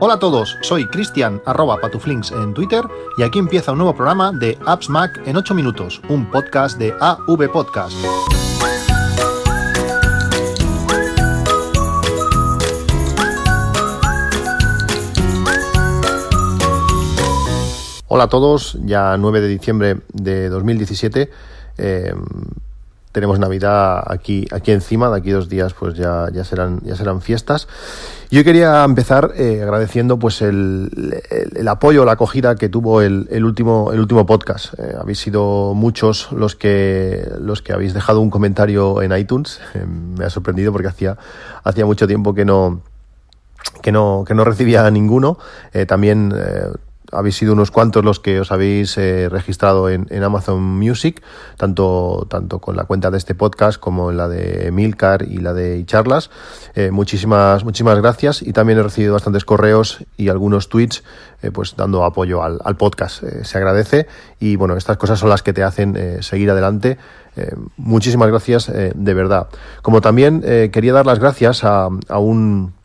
[0.00, 2.84] Hola a todos, soy Cristian arroba patuflinks en Twitter
[3.16, 6.94] y aquí empieza un nuevo programa de Apps Mac en 8 minutos, un podcast de
[7.00, 7.96] AV Podcast.
[18.06, 21.28] Hola a todos, ya 9 de diciembre de 2017
[23.18, 27.20] tenemos Navidad aquí, aquí encima, de aquí dos días pues ya, ya, serán, ya serán
[27.20, 27.66] fiestas.
[28.30, 30.90] Yo quería empezar eh, agradeciendo pues el,
[31.66, 34.78] apoyo, la acogida que tuvo el, el último, el último podcast.
[34.78, 39.60] Eh, habéis sido muchos los que, los que habéis dejado un comentario en iTunes.
[39.74, 41.16] Eh, me ha sorprendido porque hacía,
[41.62, 42.80] hacía mucho tiempo que no,
[43.82, 45.38] que no, que no recibía ninguno.
[45.86, 46.32] también
[47.12, 51.22] habéis sido unos cuantos los que os habéis eh, registrado en, Amazon Music,
[51.56, 55.52] tanto, tanto con la cuenta de este podcast como en la de Milcar y la
[55.52, 56.30] de Charlas.
[56.74, 61.04] Eh, muchísimas, muchísimas gracias y también he recibido bastantes correos y algunos tweets
[61.42, 63.22] eh, pues dando apoyo al, podcast.
[63.42, 64.06] se agradece
[64.38, 66.98] y bueno, estas cosas son las que te hacen seguir adelante.
[67.76, 69.48] muchísimas gracias de verdad.
[69.82, 72.77] Como también quería dar las gracias a, a un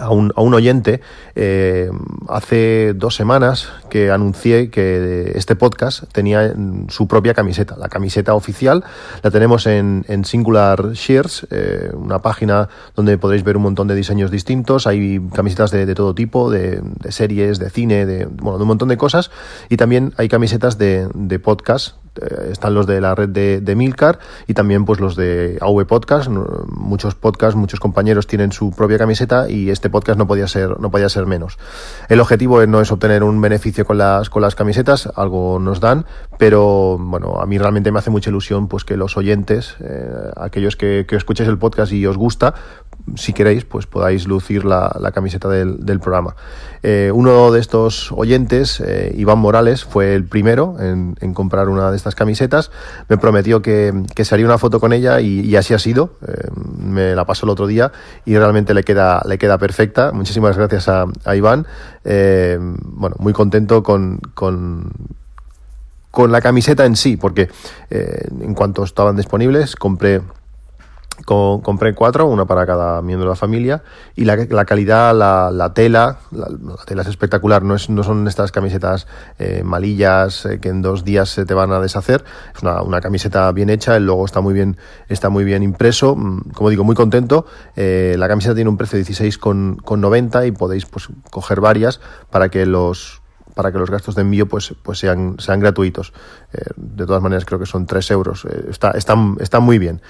[0.00, 1.00] a un, a un oyente
[1.34, 1.90] eh,
[2.28, 6.54] hace dos semanas que anuncié que este podcast tenía
[6.88, 7.76] su propia camiseta.
[7.76, 8.84] La camiseta oficial
[9.22, 13.94] la tenemos en, en Singular Shares, eh, una página donde podréis ver un montón de
[13.94, 14.86] diseños distintos.
[14.86, 18.68] Hay camisetas de, de todo tipo, de, de, series, de cine, de, bueno, de un
[18.68, 19.30] montón de cosas.
[19.68, 22.01] Y también hay camisetas de, de podcast
[22.50, 26.28] están los de la red de, de, Milcar y también pues los de AV Podcast.
[26.28, 30.90] Muchos podcasts, muchos compañeros tienen su propia camiseta y este podcast no podía ser, no
[30.90, 31.58] podía ser menos.
[32.08, 36.06] El objetivo no es obtener un beneficio con las, con las camisetas, algo nos dan,
[36.38, 40.76] pero bueno, a mí realmente me hace mucha ilusión pues que los oyentes, eh, aquellos
[40.76, 42.54] que, que escucháis el podcast y os gusta,
[43.16, 46.34] si queréis, pues podáis lucir la, la camiseta del, del programa.
[46.82, 51.96] Eh, uno de estos oyentes, eh, Iván Morales, fue el primero en, comprar una de
[51.96, 52.70] estas camisetas.
[53.08, 56.14] Me prometió que, que se haría una foto con ella y, así ha sido.
[56.26, 56.48] Eh,
[56.78, 57.92] me la pasó el otro día
[58.24, 60.12] y realmente le queda, le queda perfecta.
[60.12, 61.66] Muchísimas gracias a, a Iván.
[62.04, 64.90] Bueno, muy contento con, con
[66.10, 67.48] con la camiseta en sí, porque
[67.88, 70.20] en cuanto estaban disponibles compré
[71.24, 73.82] compré cuatro, una para cada miembro de la familia,
[74.14, 78.02] y la, la calidad, la, la tela, la, la, tela es espectacular, no, es, no
[78.02, 79.06] son estas camisetas
[79.38, 82.24] eh, malillas eh, que en dos días se te van a deshacer,
[82.54, 84.76] es una, una, camiseta bien hecha, el logo está muy bien,
[85.08, 87.46] está muy bien impreso, mm, como digo, muy contento,
[87.76, 92.00] eh, la camiseta tiene un precio de 16,90 y podéis pues coger varias
[92.30, 93.21] para que los
[93.54, 96.12] para que los gastos de envío pues, pues sean, sean gratuitos.
[96.52, 98.44] Eh, de todas maneras, creo que son 3 euros.
[98.44, 100.00] Eh, está, muy bien.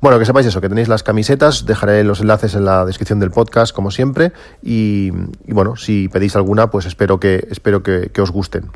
[0.00, 1.66] Bueno, que sepáis eso, que tenéis las camisetas.
[1.66, 4.32] Dejaré los enlaces en la descripción del podcast, como siempre.
[4.62, 5.12] Y,
[5.46, 8.70] y bueno, si pedís alguna, pues espero que, espero que, que os gusten.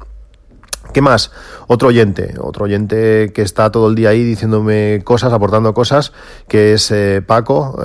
[0.93, 1.31] ¿Qué más?
[1.69, 6.13] Otro oyente, otro oyente que está todo el día ahí diciéndome cosas, aportando cosas,
[6.49, 7.79] que es eh, Paco.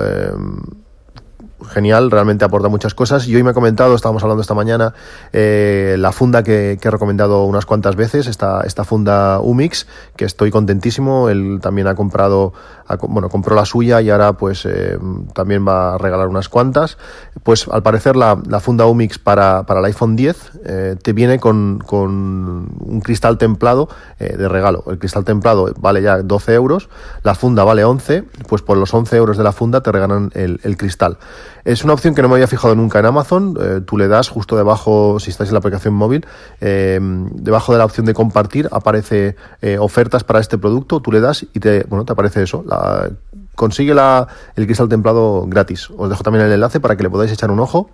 [1.64, 3.26] Genial, realmente aporta muchas cosas.
[3.26, 4.92] Y hoy me ha comentado, estábamos hablando esta mañana,
[5.32, 9.86] eh, la funda que, he recomendado unas cuantas veces, esta, esta funda Umix,
[10.16, 11.30] que estoy contentísimo.
[11.30, 12.52] Él también ha comprado,
[12.86, 14.98] ha, bueno, compró la suya y ahora pues eh,
[15.32, 16.98] también va a regalar unas cuantas.
[17.42, 21.40] Pues al parecer la, la funda Umix para, para el iPhone 10 eh, te viene
[21.40, 23.88] con, con un cristal templado
[24.18, 24.84] eh, de regalo.
[24.88, 26.90] El cristal templado vale ya 12 euros,
[27.22, 30.76] la funda vale 11, pues por los 11 euros de la funda te regalan el
[30.76, 31.16] cristal.
[31.64, 33.56] Es una opción que no me había fijado nunca en Amazon.
[33.60, 36.26] Eh, tú le das justo debajo, si estáis en la aplicación móvil,
[36.60, 41.00] eh, debajo de la opción de compartir aparece eh, ofertas para este producto.
[41.00, 42.64] Tú le das y te, bueno, te aparece eso.
[42.66, 43.10] La,
[43.54, 45.90] consigue la, el cristal templado gratis.
[45.96, 47.90] Os dejo también el enlace para que le podáis echar un ojo.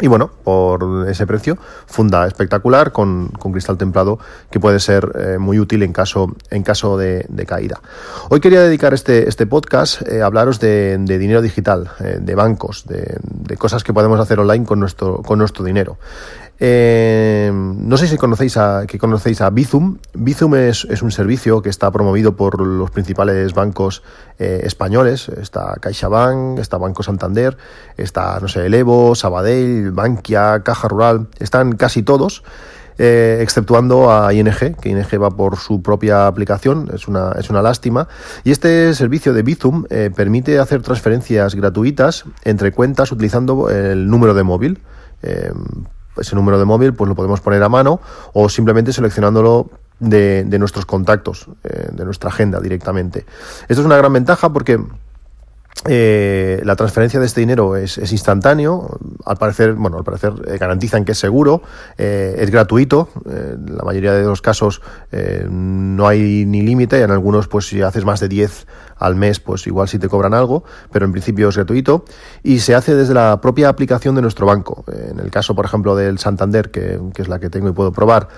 [0.00, 4.18] Y bueno, por ese precio, funda espectacular con, con cristal templado
[4.50, 7.80] que puede ser eh, muy útil en caso, en caso de, caída.
[8.28, 12.34] Hoy quería dedicar este, este podcast eh, a hablaros de, de dinero digital, eh, de
[12.34, 15.96] bancos, de, de, cosas que podemos hacer online con nuestro, con nuestro dinero.
[16.58, 19.98] Eh, no sé si conocéis a, que conocéis a Bizum.
[20.14, 24.02] Bizum es, es, un servicio que está promovido por los principales bancos
[24.38, 25.28] eh, españoles.
[25.28, 27.56] Está CaixaBank, está Banco Santander,
[27.96, 31.28] está, no sé, el Evo, Sabadell, Bankia, Caja Rural.
[31.38, 32.42] Están casi todos.
[32.98, 37.60] Eh, exceptuando a ING, que ING va por su propia aplicación, es una, es una
[37.60, 38.08] lástima.
[38.42, 44.32] Y este servicio de Bizum eh, permite hacer transferencias gratuitas entre cuentas utilizando el número
[44.32, 44.80] de móvil.
[45.22, 45.52] Eh,
[46.18, 48.00] ese número de móvil pues lo podemos poner a mano
[48.32, 49.68] o simplemente seleccionándolo
[49.98, 53.24] de, de nuestros contactos, eh, de nuestra agenda directamente.
[53.68, 54.78] Esto es una gran ventaja porque
[55.88, 61.04] eh, la transferencia de este dinero es, instantáneo, al parecer, bueno, al parecer eh, garantizan
[61.04, 61.62] que es seguro,
[61.98, 64.82] eh, es gratuito, en la mayoría de los casos
[65.48, 68.66] no hay ni límite, en algunos pues si haces más de 10
[68.96, 72.04] al mes, pues igual sí te cobran algo, pero en principio es gratuito
[72.42, 74.84] y se hace desde la propia aplicación de nuestro banco.
[74.90, 78.28] En el caso, por ejemplo, del Santander, que, es la que tengo y puedo probar,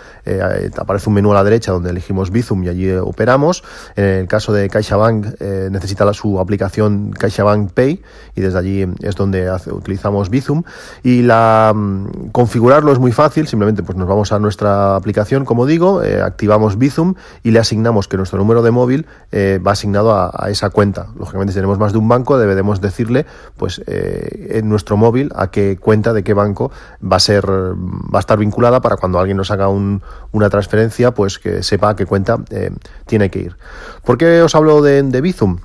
[0.77, 3.63] aparece un menú a la derecha donde elegimos Bizum y allí operamos.
[3.95, 5.41] En el caso de CaixaBank
[5.71, 8.03] necesita la, su aplicación CaixaBank CaixaBank Pay
[8.35, 10.63] y desde allí es donde utilizamos Bizum
[11.03, 15.67] y la mm, configurarlo es muy fácil, simplemente pues nos vamos a nuestra aplicación, como
[15.67, 20.13] digo, eh, activamos Bizum y le asignamos que nuestro número de móvil eh, va asignado
[20.15, 21.09] a, esa cuenta.
[21.19, 23.27] Lógicamente si tenemos más de un banco debemos decirle
[23.57, 26.71] pues eh, en nuestro móvil a qué cuenta de qué banco
[27.01, 31.39] va a ser va a estar vinculada para cuando alguien nos haga una transferencia pues
[31.39, 32.39] que sepa a qué cuenta
[33.07, 33.57] tiene que ir.
[34.05, 35.59] ¿Por qué os hablo de, de Bizum?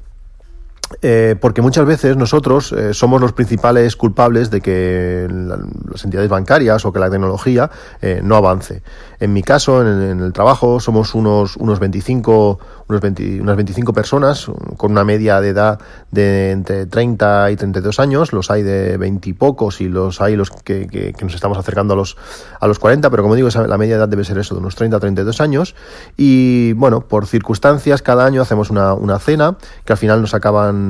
[1.01, 6.86] Eh, porque muchas veces nosotros eh, somos los principales culpables de que las entidades bancarias
[6.86, 7.69] o que la tecnología
[8.01, 8.84] eh, no avance.
[9.19, 12.60] En mi caso, en, el trabajo, somos unos, unos 25,
[12.90, 13.04] unos
[13.42, 15.80] unas 25 personas con una media de edad
[16.12, 18.34] de entre 30 y 32 años.
[18.34, 21.98] Los hay de 20 y pocos y los hay los que, nos estamos acercando a
[21.98, 22.18] los,
[22.60, 24.98] a los 40, pero como digo, la media edad debe ser eso, de unos 30
[24.98, 25.75] a 32 años.
[26.18, 29.56] Y bueno, por circunstancias, cada año hacemos una, una cena
[29.86, 30.82] que al final nos acaban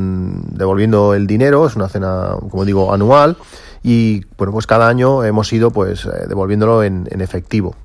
[0.49, 1.65] devolviendo el dinero.
[1.65, 3.37] Es una cena, como digo, anual.
[3.83, 7.75] Y bueno, pues cada año hemos ido pues eh, devolviéndolo en, efectivo.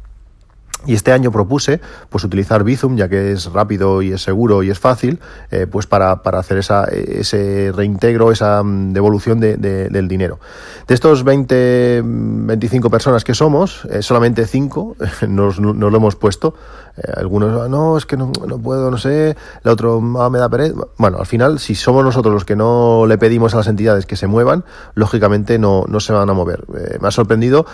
[0.86, 4.70] Y este año propuse pues utilizar Bizum, ya que es rápido y es seguro y
[4.70, 5.18] es fácil,
[5.50, 10.38] eh, pues para, para, hacer esa, ese reintegro, esa mm, devolución de, del dinero.
[10.86, 14.96] De estos 20, 25 personas que somos, eh, solamente 5
[15.28, 16.54] nos, nos, lo hemos puesto.
[16.98, 20.38] Eh, algunos, ah, no, es que no, no, puedo, no sé, el otro ah, me
[20.38, 20.74] da pereza.
[20.96, 24.16] Bueno, al final, si somos nosotros los que no le pedimos a las entidades que
[24.16, 24.64] se muevan,
[24.94, 26.64] lógicamente no, no se van a mover.
[27.00, 27.66] me ha sorprendido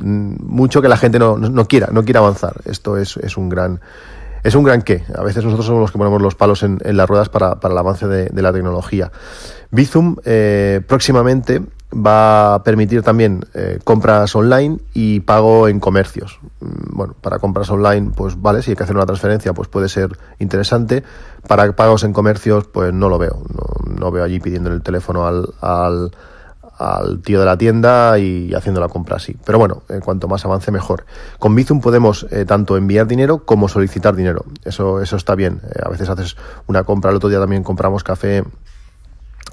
[0.00, 2.60] mucho que la gente no no quiera, no quiera avanzar.
[2.64, 3.80] Esto es, es un gran
[4.42, 5.04] es un gran qué.
[5.14, 8.06] A veces nosotros somos los que ponemos los palos en, las ruedas para, el avance
[8.06, 9.10] de, la tecnología.
[9.70, 16.38] Bizum eh, próximamente va a permitir también eh, compras online y pago en comercios.
[16.60, 19.88] Mm, bueno, para compras online, pues vale, si hay que hacer una transferencia, pues puede
[19.88, 21.02] ser interesante.
[21.46, 23.42] Para pagos en comercios, pues no lo veo.
[23.98, 26.10] No, veo allí pidiendo el teléfono al, al
[26.80, 29.36] al tío de la tienda y haciendo la compra así.
[29.44, 31.04] Pero bueno, en cuanto más avance mejor.
[31.38, 34.46] Con Bizum podemos eh, tanto enviar dinero como solicitar dinero.
[34.64, 35.60] Eso, eso está bien.
[35.62, 36.36] Eh, a veces haces
[36.68, 38.44] una compra, el otro día también compramos café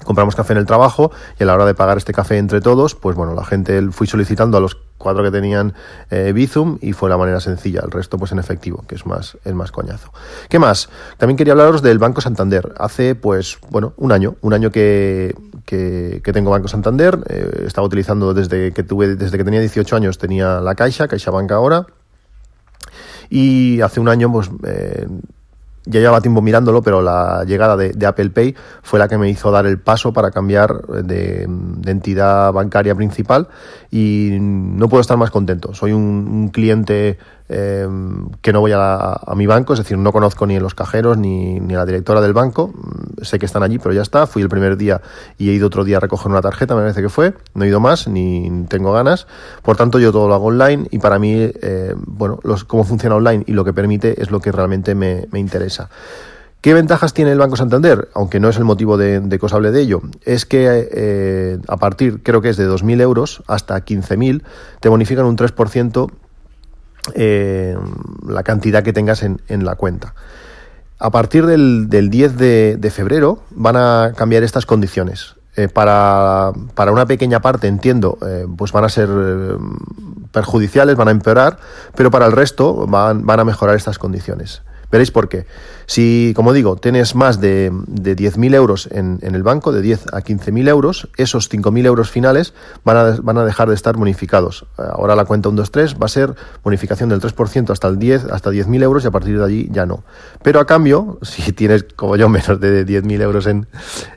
[0.04, 2.94] compramos café en el trabajo y a la hora de pagar este café entre todos,
[2.94, 5.74] pues bueno, la gente fui solicitando a los cuatro que tenían
[6.10, 9.38] eh, Bizum y fue la manera sencilla, el resto pues en efectivo, que es más,
[9.44, 10.12] el más coñazo.
[10.48, 10.88] ¿Qué más?
[11.16, 12.74] También quería hablaros del Banco Santander.
[12.78, 15.34] Hace pues, bueno, un año, un año que,
[15.64, 20.18] que, tengo Banco Santander, eh, estaba utilizando desde que tuve, desde que tenía 18 años
[20.18, 21.86] tenía la Caixa, Caixa Banca ahora,
[23.30, 25.06] y hace un año pues eh,
[25.88, 29.50] ya llevaba tiempo mirándolo, pero la llegada de, Apple Pay fue la que me hizo
[29.50, 31.48] dar el paso para cambiar de,
[31.86, 33.48] entidad bancaria principal
[33.90, 35.74] y no puedo estar más contento.
[35.74, 37.18] Soy un, cliente
[37.48, 37.88] eh,
[38.42, 41.74] que no voy a, mi banco, es decir, no conozco ni los cajeros ni, ni,
[41.74, 42.72] a la directora del banco.
[43.22, 44.26] Sé que están allí, pero ya está.
[44.26, 45.00] Fui el primer día
[45.38, 47.34] y he ido otro día a recoger una tarjeta, me parece que fue.
[47.54, 49.26] No he ido más, ni tengo ganas.
[49.62, 53.44] Por tanto, yo todo lo hago online y para mí, eh, bueno, cómo funciona online
[53.46, 55.88] y lo que permite es lo que realmente me, me interesa.
[56.60, 58.08] ¿Qué ventajas tiene el Banco Santander?
[58.14, 60.02] Aunque no es el motivo de, que os hable de ello.
[60.24, 64.42] Es que eh, a partir, creo que es de 2.000 euros hasta 15.000,
[64.80, 66.10] te bonifican un 3%
[67.14, 67.76] eh,
[68.26, 70.14] la cantidad que tengas en, la cuenta.
[70.98, 75.36] A partir del, 10 de, febrero van a cambiar estas condiciones.
[75.56, 76.52] Eh, para,
[76.90, 78.18] una pequeña parte, entiendo,
[78.56, 79.08] pues van a ser
[80.32, 81.58] perjudiciales, van a empeorar,
[81.96, 84.62] pero para el resto van, van a mejorar estas condiciones.
[84.90, 85.46] Veréis por qué.
[85.86, 90.06] Si, como digo, tienes más de, de 10.000 euros en, en, el banco, de 10
[90.12, 92.54] a 15.000 euros, esos 5.000 euros finales
[92.84, 94.66] van a, van a dejar de estar bonificados.
[94.76, 98.26] Ahora la cuenta 1, 2, 3 va a ser bonificación del 3% hasta el 10,
[98.26, 100.04] hasta 10.000 euros y a partir de allí ya no.
[100.42, 103.66] Pero a cambio, si tienes, como yo, menos de 10.000 euros en,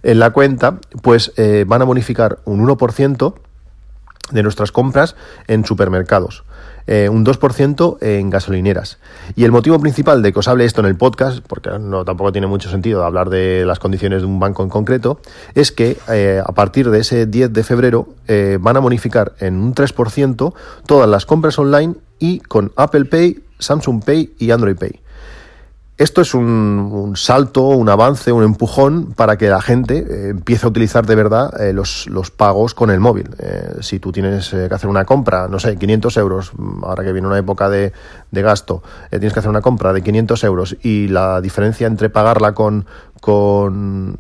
[0.03, 3.33] en la cuenta, pues eh, van a bonificar un 1%
[4.31, 5.15] de nuestras compras
[5.47, 6.43] en supermercados.
[6.88, 8.97] Eh, un 2% en gasolineras.
[9.35, 12.31] Y el motivo principal de que os hable esto en el podcast, porque no tampoco
[12.31, 15.19] tiene mucho sentido hablar de las condiciones de un banco en concreto,
[15.53, 19.55] es que eh, a partir de ese 10 de febrero eh, van a bonificar en
[19.55, 20.53] un 3%
[20.85, 25.01] todas las compras online y con Apple Pay, Samsung Pay y Android Pay.
[26.01, 30.70] Esto es un, salto, un avance, un empujón para que la gente eh, empiece a
[30.70, 33.29] utilizar de verdad eh, los, pagos con el móvil.
[33.38, 37.13] Eh, si tú tienes que hacer una compra, no sé, 500 euros, mm, ahora que
[37.13, 37.93] viene una época de,
[38.31, 38.81] gasto,
[39.12, 42.88] tienes que hacer una compra de 500 euros y la diferencia entre pagarla con,
[43.20, 44.17] con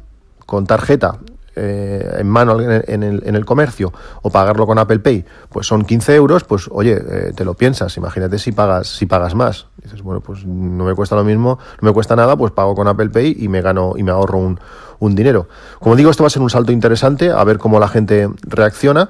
[0.67, 1.17] tarjeta
[1.55, 3.91] eh, en mano en el, en el, comercio
[4.21, 7.95] o pagarlo con Apple Pay, pues son 15 euros, pues oye, eh, te lo piensas,
[7.97, 9.67] imagínate si pagas, si pagas más.
[9.83, 12.87] Dices, bueno, pues no me cuesta lo mismo, no me cuesta nada, pues pago con
[12.87, 14.59] Apple Pay y me gano y me ahorro un,
[14.99, 15.47] un dinero.
[15.79, 19.09] Como digo, esto va a ser un salto interesante, a ver cómo la gente reacciona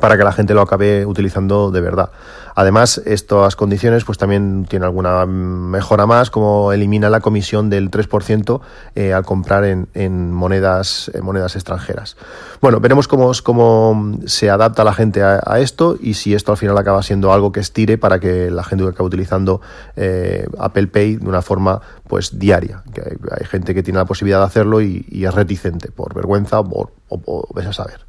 [0.00, 2.10] para que la gente lo acabe utilizando de verdad.
[2.54, 8.60] Además, estas condiciones pues también tienen alguna mejora más, como elimina la comisión del 3%
[8.94, 12.16] eh, al comprar en, monedas, monedas extranjeras.
[12.60, 16.76] Bueno, veremos cómo, cómo se adapta la gente a, esto y si esto al final
[16.78, 19.60] acaba siendo algo que estire para que la gente acabe utilizando
[19.96, 22.82] eh, Apple Pay de una forma pues diaria.
[23.38, 27.54] Hay, gente que tiene la posibilidad de hacerlo y, es reticente por vergüenza o, o,
[27.54, 28.06] ves a saber.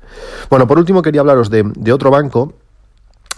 [0.50, 2.54] Bueno, por último quería hablaros de otro banco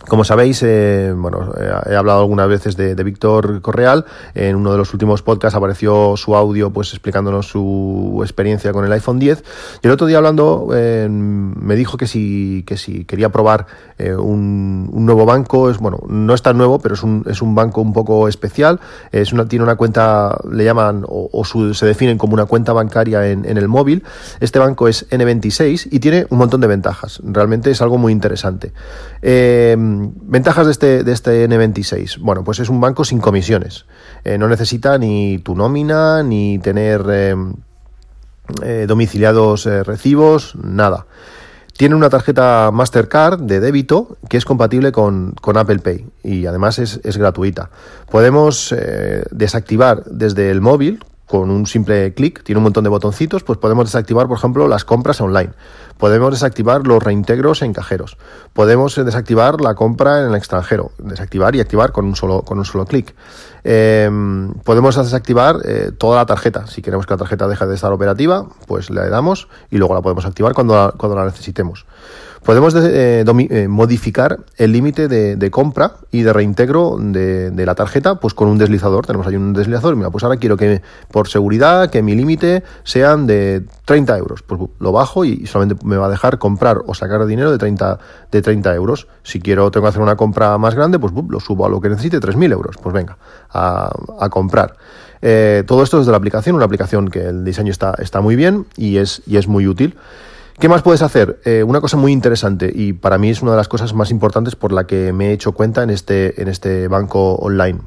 [0.08, 4.06] como sabéis, eh, bueno, eh, he hablado algunas veces de, Víctor Correal.
[4.34, 8.92] En uno de los últimos podcasts apareció su audio, pues explicándonos su experiencia con el
[8.92, 9.44] iPhone 10.
[9.84, 13.68] Y el otro día hablando, eh, me dijo que si, que si quería probar
[14.00, 17.82] un, nuevo banco, es bueno, no es tan nuevo, pero es un, es un banco
[17.82, 18.80] un poco especial.
[19.12, 23.46] Es una, tiene una cuenta, le llaman o, se definen como una cuenta bancaria en,
[23.46, 24.04] en el móvil.
[24.40, 27.22] Este banco es N26 y tiene un montón de ventajas.
[27.24, 28.74] Realmente es algo muy interesante.
[30.24, 32.20] Ventajas de este, de este N26.
[32.20, 33.86] Bueno, pues es un banco sin comisiones.
[34.24, 37.36] Eh, no necesita ni tu nómina, ni tener eh,
[38.64, 41.06] eh, domiciliados recibos, nada.
[41.78, 47.02] Tiene una tarjeta Mastercard de débito que es compatible con, Apple Pay y además es,
[47.04, 47.70] es gratuita.
[48.10, 48.74] Podemos
[49.32, 53.86] desactivar desde el móvil con un simple clic, tiene un montón de botoncitos, pues podemos
[53.86, 55.52] desactivar, por ejemplo, las compras online.
[55.98, 58.18] Podemos desactivar los reintegros en cajeros.
[58.54, 60.92] Podemos desactivar la compra en el extranjero.
[60.98, 63.16] Desactivar y activar con un solo, con un solo clic.
[63.64, 66.68] Em, podemos desactivar eh, toda la tarjeta.
[66.68, 70.02] Si queremos que la tarjeta deje de estar operativa, pues le damos y luego la
[70.02, 71.86] podemos activar cuando cuando la necesitemos.
[72.46, 78.36] Podemos eh, eh, modificar el límite de, compra y de reintegro de, la tarjeta pues
[78.36, 79.08] con un deslizador.
[79.08, 79.96] Tenemos ahí un deslizador.
[79.96, 84.44] Mira, pues ahora quiero que por seguridad que mi límite sean de 30 euros.
[84.44, 88.00] Pues lo bajo y solamente me va a dejar comprar o sacar dinero de 30,
[88.32, 89.08] de 30 euros.
[89.24, 91.90] Si quiero tengo que hacer una compra más grande, pues lo subo a lo que
[91.90, 92.76] necesite, 3.000 euros.
[92.82, 93.18] Pues venga,
[93.52, 93.92] a,
[94.30, 94.76] comprar.
[95.22, 98.66] Eh, todo esto desde la aplicación, una aplicación que el diseño está, está muy bien
[98.76, 99.96] y es, y es muy útil.
[100.60, 101.42] ¿Qué más puedes hacer?
[101.44, 104.56] Eh, una cosa muy interesante y para mí es una de las cosas más importantes
[104.56, 107.80] por la que me he hecho cuenta en este, en este banco online.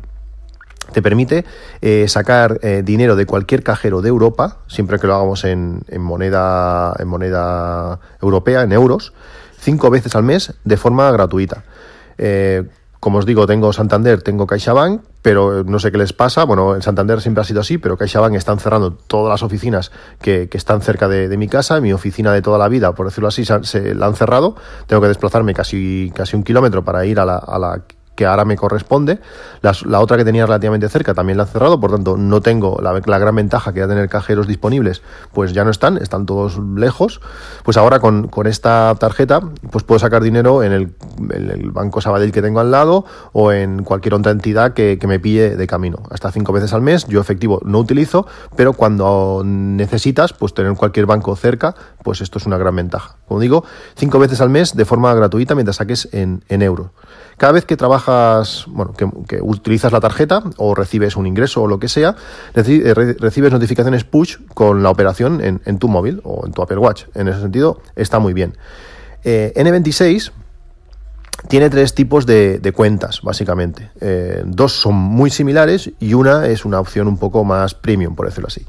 [0.92, 1.44] Te permite
[1.80, 6.00] eh, sacar eh, dinero de cualquier cajero de Europa, siempre que lo hagamos en, en,
[6.00, 9.12] moneda, en moneda europea, en euros,
[9.60, 11.64] cinco veces al mes de forma gratuita.
[13.00, 16.42] Como os digo, tengo Santander, tengo CaixaBank, pero no sé qué les pasa.
[16.42, 20.48] Bueno, en Santander siempre ha sido así, pero CaixaBank están cerrando todas las oficinas que,
[20.52, 21.80] están cerca de, mi casa.
[21.80, 24.56] Mi oficina de toda la vida, por decirlo así, se, la han cerrado.
[24.88, 27.82] Tengo que desplazarme casi, casi un kilómetro para ir a la
[28.18, 29.20] que ahora me corresponde.
[29.62, 33.18] la otra que tenía relativamente cerca también la han cerrado, por tanto no tengo la,
[33.20, 37.20] gran ventaja que era tener cajeros disponibles, pues ya no están, están todos lejos.
[37.62, 42.58] Pues ahora con, esta tarjeta pues puedo sacar dinero en el, Banco Sabadell que tengo
[42.58, 46.02] al lado o en cualquier otra entidad que, me pille de camino.
[46.10, 51.06] Hasta cinco veces al mes, yo efectivo no utilizo, pero cuando necesitas, pues tener cualquier
[51.06, 53.14] banco cerca, pues esto es una gran ventaja.
[53.28, 56.88] Como digo, cinco veces al mes de forma gratuita mientras saques en, en euros.
[57.38, 61.78] Cada vez que trabajas, bueno, que, utilizas la tarjeta o recibes un ingreso o lo
[61.78, 62.16] que sea,
[62.54, 67.04] eh, recibes notificaciones push con la operación en, tu móvil o en tu Apple Watch.
[67.14, 68.56] En ese sentido, está muy bien.
[69.22, 70.32] Eh, N26
[71.46, 73.92] tiene tres tipos de, cuentas, básicamente.
[74.00, 78.26] Eh, dos son muy similares y una es una opción un poco más premium, por
[78.26, 78.66] decirlo así.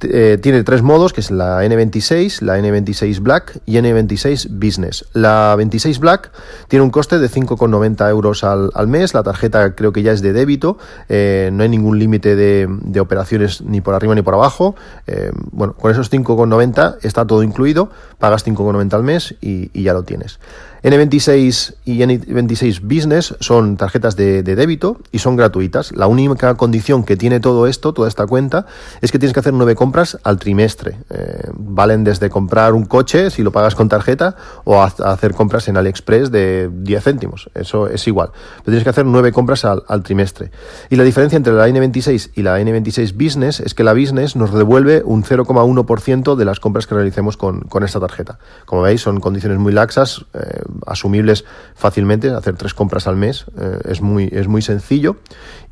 [0.00, 5.04] Eh, tiene tres modos, que es la N26, la N26 Black y N26 Business.
[5.12, 6.30] La 26 Black
[6.68, 10.32] tiene un coste de 5,90 euros al, mes, la tarjeta creo que ya es de
[10.32, 10.78] débito,
[11.08, 14.76] eh, no hay ningún límite de, operaciones ni por arriba ni por abajo.
[15.06, 20.04] Eh, bueno, con esos 5,90 está todo incluido, pagas 5,90 al mes y ya lo
[20.04, 20.38] tienes.
[20.82, 25.92] N26 y N26 Business son tarjetas de, débito y son gratuitas.
[25.92, 28.66] La única condición que tiene todo esto, toda esta cuenta,
[29.00, 30.98] es que tienes que hacer nueve compras al trimestre.
[31.10, 35.76] Eh, valen desde comprar un coche, si lo pagas con tarjeta, o hacer compras en
[35.76, 37.50] AliExpress de 10 céntimos.
[37.54, 38.30] Eso es igual.
[38.58, 40.50] Pero tienes que hacer nueve compras al, trimestre.
[40.90, 44.54] Y la diferencia entre la N26 y la N26 Business es que la Business nos
[44.54, 48.38] devuelve un 0,1% de las compras que realicemos con, esta tarjeta.
[48.64, 51.44] Como veis, son condiciones muy laxas, eh, asumibles
[51.74, 52.30] fácilmente.
[52.30, 55.16] Hacer tres compras al mes eh, es, muy, es muy sencillo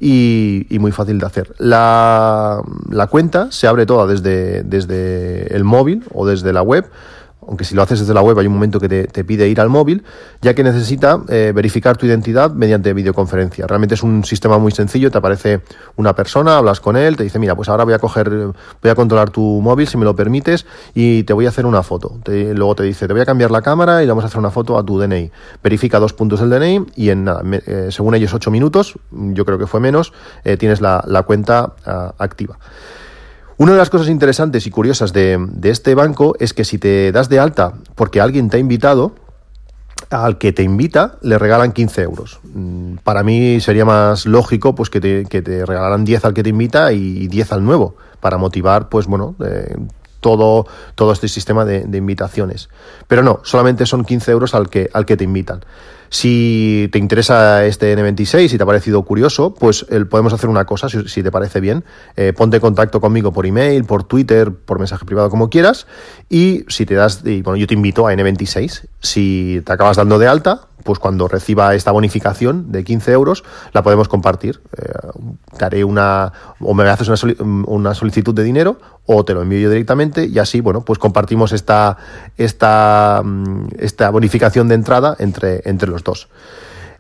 [0.00, 1.54] y, muy fácil de hacer.
[1.58, 6.86] La, la cuenta se abre toda desde, desde el móvil o desde la web
[7.46, 9.68] aunque si lo haces desde la web hay un momento que te, pide ir al
[9.68, 10.04] móvil,
[10.42, 13.66] ya que necesita eh, verificar tu identidad mediante videoconferencia.
[13.66, 15.60] Realmente es un sistema muy sencillo, te aparece
[15.96, 18.94] una persona, hablas con él, te dice, mira, pues ahora voy a coger, voy a
[18.94, 22.18] controlar tu móvil si me lo permites y te voy a hacer una foto.
[22.26, 24.50] luego te dice, te voy a cambiar la cámara y le vamos a hacer una
[24.50, 25.30] foto a tu DNI.
[25.62, 29.58] Verifica dos puntos del DNI y en nada, eh, según ellos ocho minutos, yo creo
[29.58, 30.12] que fue menos,
[30.44, 32.58] eh, tienes la, cuenta ah, activa.
[33.58, 37.30] Una de las cosas interesantes y curiosas de, este banco es que si te das
[37.30, 39.14] de alta porque alguien te ha invitado,
[40.10, 42.40] al que te invita le regalan 15 euros.
[42.52, 46.92] Mm, para mí sería más lógico pues que te, regalaran 10 al que te invita
[46.92, 49.74] y 10 al nuevo, para motivar, pues bueno, eh,
[50.20, 52.68] todo, todo este sistema de, invitaciones.
[53.08, 55.64] Pero no, solamente son 15 euros al que, al que te invitan.
[56.08, 60.88] Si te interesa este N26 y te ha parecido curioso, pues podemos hacer una cosa,
[60.88, 61.84] si, te parece bien.
[62.16, 65.86] Eh, ponte en contacto conmigo por email, por Twitter, por mensaje privado, como quieras.
[66.28, 68.86] Y si te das, y bueno, yo te invito a N26.
[69.00, 73.82] Si te acabas dando de alta, pues cuando reciba esta bonificación de 15 euros, la
[73.82, 74.60] podemos compartir.
[74.76, 74.82] Eh,
[75.58, 77.08] te haré una, o me haces
[77.40, 81.52] una, solicitud de dinero, o te lo envío yo directamente, y así, bueno, pues compartimos
[81.52, 81.96] esta,
[82.36, 86.28] esta, mm, esta bonificación de entrada entre, entre los dos.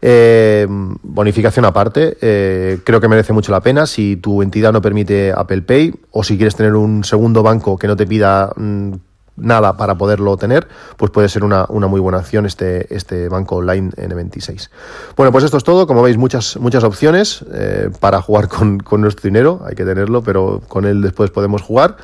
[0.02, 3.86] Eh, bonificación aparte, eh, creo que merece mucho la pena.
[3.86, 7.86] Si tu entidad no permite Apple Pay o si quieres tener un segundo banco que
[7.86, 8.92] no te pida mm,
[9.36, 13.90] nada para poderlo tener, pues puede ser una, muy buena opción este, este banco online
[13.92, 14.70] N26.
[15.16, 15.86] Bueno, pues esto es todo.
[15.86, 19.62] Como veis, muchas, muchas opciones eh, para jugar con, nuestro dinero.
[19.66, 21.96] Hay que tenerlo, pero con él después podemos jugar.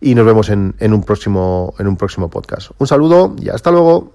[0.00, 2.70] Y nos vemos en, en, un, próximo, en un próximo podcast.
[2.78, 4.12] Un saludo y hasta luego.